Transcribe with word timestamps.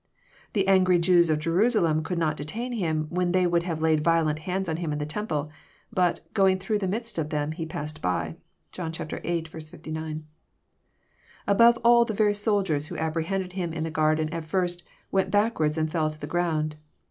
The 0.53 0.67
angry 0.67 0.97
Jews 0.97 1.29
of 1.29 1.37
Jerusalem 1.37 2.01
could 2.01 2.17
not 2.17 2.35
detain 2.35 2.71
him 2.71 3.05
when 3.11 3.33
they 3.33 3.45
would 3.45 3.61
have 3.61 3.83
laid 3.83 4.03
violent 4.03 4.39
hands 4.39 4.67
on 4.67 4.77
Him 4.77 4.91
in 4.91 4.97
the 4.97 5.05
Temple; 5.05 5.51
but, 5.93 6.21
^^ 6.31 6.33
going 6.33 6.57
through 6.57 6.79
the 6.79 6.87
midst 6.87 7.19
of 7.19 7.29
them. 7.29 7.51
He 7.51 7.67
passed 7.67 8.01
by." 8.01 8.37
(John 8.71 8.91
viii. 8.91 9.43
59.) 9.43 10.25
Above 11.45 11.77
all, 11.83 12.03
the 12.03 12.15
very 12.15 12.33
soldiers 12.33 12.87
who 12.87 12.97
apprehended 12.97 13.53
Him 13.53 13.71
in 13.73 13.83
the 13.83 13.91
garden, 13.91 14.27
at 14.29 14.43
first" 14.45 14.83
went 15.11 15.29
backward 15.29 15.77
and 15.77 15.91
fell 15.91 16.09
to 16.09 16.19
the 16.19 16.25
ground." 16.25 16.77